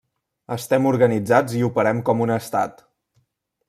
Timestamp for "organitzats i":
0.93-1.63